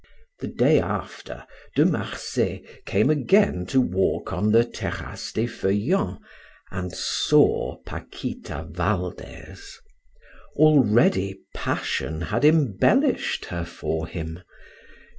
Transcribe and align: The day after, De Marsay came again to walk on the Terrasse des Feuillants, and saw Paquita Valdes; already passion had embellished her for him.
The 0.39 0.47
day 0.47 0.79
after, 0.79 1.45
De 1.75 1.85
Marsay 1.85 2.63
came 2.87 3.11
again 3.11 3.67
to 3.67 3.79
walk 3.79 4.33
on 4.33 4.51
the 4.51 4.63
Terrasse 4.65 5.31
des 5.31 5.45
Feuillants, 5.45 6.17
and 6.71 6.91
saw 6.91 7.77
Paquita 7.85 8.67
Valdes; 8.71 9.77
already 10.55 11.39
passion 11.53 12.19
had 12.21 12.43
embellished 12.43 13.45
her 13.45 13.63
for 13.63 14.07
him. 14.07 14.39